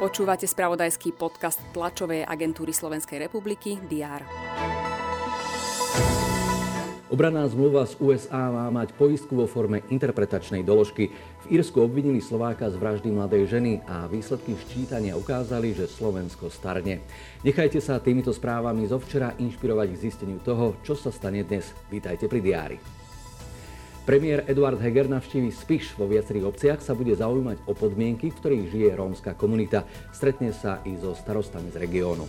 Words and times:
Počúvate 0.00 0.48
spravodajský 0.48 1.12
podcast 1.12 1.60
tlačovej 1.76 2.24
agentúry 2.24 2.72
Slovenskej 2.72 3.20
republiky 3.28 3.76
DR. 3.84 4.24
Obraná 7.10 7.44
zmluva 7.50 7.84
z 7.84 7.98
USA 7.98 8.48
má 8.54 8.70
mať 8.70 8.94
poistku 8.94 9.34
vo 9.34 9.44
forme 9.44 9.82
interpretačnej 9.90 10.62
doložky. 10.62 11.10
V 11.44 11.58
Írsku 11.58 11.82
obvinili 11.82 12.22
Slováka 12.22 12.70
z 12.70 12.78
vraždy 12.78 13.10
mladej 13.10 13.50
ženy 13.50 13.82
a 13.84 14.06
výsledky 14.06 14.54
ščítania 14.54 15.18
ukázali, 15.18 15.74
že 15.74 15.90
Slovensko 15.90 16.48
starne. 16.48 17.02
Nechajte 17.42 17.82
sa 17.82 17.98
týmito 18.00 18.30
správami 18.32 18.86
zo 18.88 19.02
včera 19.02 19.34
inšpirovať 19.36 19.88
k 19.90 20.00
zisteniu 20.00 20.38
toho, 20.40 20.78
čo 20.86 20.94
sa 20.94 21.10
stane 21.10 21.42
dnes. 21.42 21.74
Vítajte 21.90 22.30
pri 22.30 22.40
diári. 22.40 22.99
Premiér 24.10 24.42
Eduard 24.50 24.82
Heger 24.82 25.06
navštívi 25.06 25.54
Spiš 25.54 25.94
vo 25.94 26.02
viacerých 26.10 26.50
obciach 26.50 26.82
sa 26.82 26.98
bude 26.98 27.14
zaujímať 27.14 27.62
o 27.70 27.78
podmienky, 27.78 28.34
v 28.34 28.38
ktorých 28.42 28.66
žije 28.66 28.90
rómska 28.98 29.38
komunita. 29.38 29.86
Stretne 30.10 30.50
sa 30.50 30.82
i 30.82 30.98
so 30.98 31.14
starostami 31.14 31.70
z 31.70 31.78
regiónu. 31.78 32.26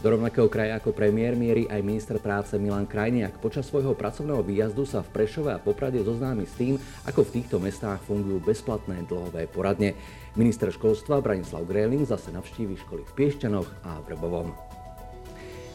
Do 0.00 0.08
rovnakého 0.08 0.48
kraja 0.48 0.80
ako 0.80 0.96
premiér 0.96 1.36
mierí 1.36 1.68
aj 1.68 1.84
minister 1.84 2.16
práce 2.16 2.56
Milan 2.56 2.88
Krajniak. 2.88 3.44
Počas 3.44 3.68
svojho 3.68 3.92
pracovného 3.92 4.40
výjazdu 4.40 4.88
sa 4.88 5.04
v 5.04 5.20
Prešove 5.20 5.52
a 5.52 5.60
Poprade 5.60 6.00
zoznámi 6.00 6.48
s 6.48 6.56
tým, 6.56 6.80
ako 7.04 7.28
v 7.28 7.32
týchto 7.36 7.60
mestách 7.60 8.00
fungujú 8.08 8.40
bezplatné 8.40 9.04
dlhové 9.04 9.44
poradne. 9.52 9.92
Minister 10.32 10.72
školstva 10.72 11.20
Branislav 11.20 11.68
Gréling 11.68 12.08
zase 12.08 12.32
navštívi 12.32 12.80
školy 12.88 13.04
v 13.04 13.12
Piešťanoch 13.20 13.68
a 13.84 14.00
v 14.00 14.16
Rebovom. 14.16 14.71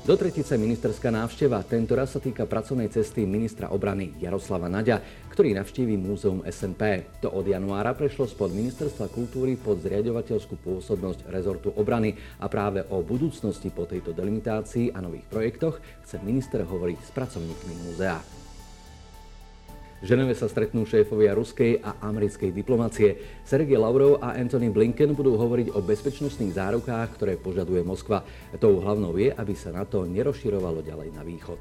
Do 0.07 0.15
tretice 0.15 0.55
ministerská 0.55 1.11
návšteva. 1.11 1.67
Tento 1.67 1.91
raz 1.91 2.15
sa 2.15 2.23
týka 2.23 2.47
pracovnej 2.47 2.87
cesty 2.87 3.27
ministra 3.27 3.75
obrany 3.75 4.15
Jaroslava 4.23 4.71
Naďa, 4.71 5.03
ktorý 5.27 5.51
navštíví 5.59 5.99
múzeum 5.99 6.47
SNP. 6.47 7.11
To 7.27 7.35
od 7.35 7.43
januára 7.43 7.91
prešlo 7.91 8.23
spod 8.23 8.55
ministerstva 8.55 9.11
kultúry 9.11 9.59
pod 9.59 9.83
zriadovateľskú 9.83 10.63
pôsobnosť 10.63 11.27
rezortu 11.27 11.75
obrany 11.75 12.15
a 12.39 12.47
práve 12.47 12.87
o 12.87 13.03
budúcnosti 13.03 13.67
po 13.67 13.83
tejto 13.83 14.15
delimitácii 14.15 14.95
a 14.95 15.03
nových 15.03 15.27
projektoch 15.27 15.75
chce 16.07 16.23
minister 16.23 16.63
hovoriť 16.63 16.99
s 17.03 17.11
pracovníkmi 17.11 17.73
múzea. 17.91 18.46
Ženeve 19.97 20.37
sa 20.37 20.45
stretnú 20.45 20.85
šéfovia 20.85 21.33
ruskej 21.33 21.81
a 21.81 21.97
americkej 22.05 22.53
diplomácie. 22.53 23.41
Sergej 23.41 23.81
Lavrov 23.81 24.21
a 24.21 24.37
Anthony 24.37 24.69
Blinken 24.69 25.17
budú 25.17 25.33
hovoriť 25.33 25.73
o 25.73 25.81
bezpečnostných 25.81 26.53
zárukách, 26.53 27.17
ktoré 27.17 27.33
požaduje 27.33 27.81
Moskva. 27.81 28.21
Tou 28.61 28.77
hlavnou 28.77 29.17
je, 29.17 29.33
aby 29.33 29.57
sa 29.57 29.73
NATO 29.73 30.05
nerozširovalo 30.05 30.85
ďalej 30.85 31.09
na 31.17 31.25
východ. 31.25 31.57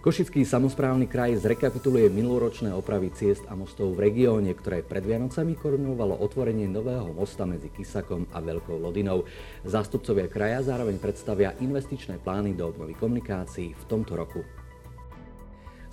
Košický 0.00 0.48
samozprávny 0.48 1.04
kraj 1.08 1.36
zrekapituluje 1.44 2.08
minuloročné 2.08 2.72
opravy 2.72 3.12
ciest 3.12 3.44
a 3.48 3.56
mostov 3.56 3.92
v 3.96 4.08
regióne, 4.08 4.52
ktoré 4.56 4.80
pred 4.80 5.04
Vianocami 5.04 5.56
korunovalo 5.60 6.24
otvorenie 6.24 6.68
nového 6.68 7.12
mosta 7.12 7.44
medzi 7.44 7.68
Kisakom 7.68 8.28
a 8.32 8.40
Veľkou 8.40 8.80
Lodinou. 8.80 9.28
Zástupcovia 9.64 10.28
kraja 10.28 10.72
zároveň 10.72 10.96
predstavia 11.00 11.56
investičné 11.60 12.20
plány 12.20 12.56
do 12.56 12.68
obnovy 12.68 12.96
komunikácií 12.96 13.76
v 13.76 13.84
tomto 13.88 14.12
roku. 14.16 14.63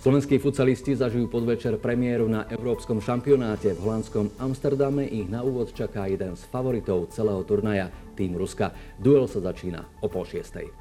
Slovenskí 0.02 0.42
futsalisti 0.42 0.98
zažijú 0.98 1.30
podvečer 1.30 1.78
premiéru 1.78 2.26
na 2.26 2.42
Európskom 2.50 2.98
šampionáte. 2.98 3.70
V 3.70 3.86
holandskom 3.86 4.34
Amsterdame 4.34 5.06
ich 5.06 5.30
na 5.30 5.46
úvod 5.46 5.70
čaká 5.70 6.10
jeden 6.10 6.34
z 6.34 6.42
favoritov 6.50 7.14
celého 7.14 7.38
turnaja, 7.46 7.86
tým 8.18 8.34
Ruska. 8.34 8.74
Duel 8.98 9.30
sa 9.30 9.38
začína 9.38 9.86
o 10.02 10.10
pol 10.10 10.26
šiestej. 10.26 10.74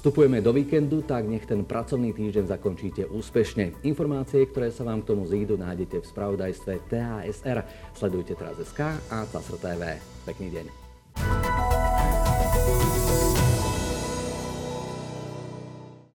Vstupujeme 0.00 0.40
do 0.40 0.56
víkendu, 0.56 1.04
tak 1.04 1.28
nech 1.28 1.44
ten 1.44 1.68
pracovný 1.68 2.16
týždeň 2.16 2.48
zakončíte 2.48 3.12
úspešne. 3.12 3.84
Informácie, 3.84 4.48
ktoré 4.48 4.72
sa 4.72 4.88
vám 4.88 5.04
k 5.04 5.12
tomu 5.12 5.28
zídu, 5.28 5.60
nájdete 5.60 6.00
v 6.00 6.08
spravodajstve 6.08 6.72
TASR. 6.88 7.60
Sledujte 7.92 8.32
teraz 8.40 8.56
SK 8.56 9.04
a 9.12 9.28
TASR 9.28 9.60
TV. 9.60 10.00
Pekný 10.24 10.48
deň. 10.48 10.81